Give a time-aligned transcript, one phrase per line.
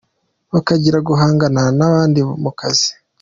[0.53, 2.89] Bakagira guhangana n’abandi mu kazi,.